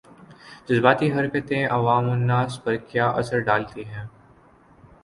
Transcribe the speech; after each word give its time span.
جذباتی 0.67 1.11
حرکتیں 1.13 1.65
عوام 1.67 2.09
الناس 2.09 2.63
پر 2.63 2.75
کیا 2.89 3.09
اثرڈالتی 3.11 3.83
ہیں 3.85 4.05